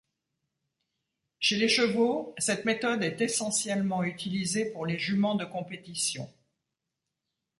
[1.39, 6.27] Chez les chevaux, cette méthode est essentiellement utilisée pour les juments de compétition.